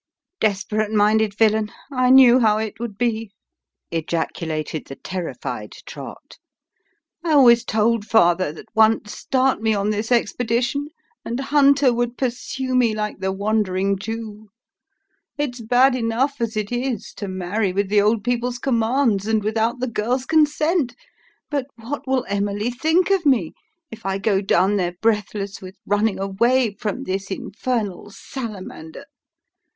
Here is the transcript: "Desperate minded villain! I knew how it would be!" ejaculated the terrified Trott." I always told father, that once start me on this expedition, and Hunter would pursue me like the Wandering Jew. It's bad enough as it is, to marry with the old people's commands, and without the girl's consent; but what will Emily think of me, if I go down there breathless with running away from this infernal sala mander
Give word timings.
"Desperate 0.39 0.89
minded 0.91 1.37
villain! 1.37 1.71
I 1.91 2.09
knew 2.09 2.39
how 2.39 2.57
it 2.57 2.79
would 2.79 2.97
be!" 2.97 3.31
ejaculated 3.91 4.85
the 4.87 4.95
terrified 4.95 5.73
Trott." 5.85 6.39
I 7.23 7.33
always 7.33 7.63
told 7.63 8.05
father, 8.07 8.51
that 8.51 8.65
once 8.73 9.13
start 9.15 9.61
me 9.61 9.75
on 9.75 9.91
this 9.91 10.11
expedition, 10.11 10.87
and 11.23 11.39
Hunter 11.39 11.93
would 11.93 12.17
pursue 12.17 12.73
me 12.73 12.95
like 12.95 13.19
the 13.19 13.31
Wandering 13.31 13.99
Jew. 13.99 14.49
It's 15.37 15.61
bad 15.61 15.93
enough 15.93 16.41
as 16.41 16.57
it 16.57 16.71
is, 16.71 17.13
to 17.17 17.27
marry 17.27 17.71
with 17.71 17.87
the 17.87 18.01
old 18.01 18.23
people's 18.23 18.57
commands, 18.57 19.27
and 19.27 19.43
without 19.43 19.79
the 19.81 19.87
girl's 19.87 20.25
consent; 20.25 20.95
but 21.51 21.67
what 21.75 22.07
will 22.07 22.25
Emily 22.27 22.71
think 22.71 23.11
of 23.11 23.23
me, 23.23 23.53
if 23.91 24.03
I 24.03 24.17
go 24.17 24.41
down 24.41 24.77
there 24.77 24.95
breathless 24.99 25.61
with 25.61 25.75
running 25.85 26.17
away 26.19 26.73
from 26.79 27.03
this 27.03 27.29
infernal 27.29 28.09
sala 28.09 28.61
mander 28.63 29.05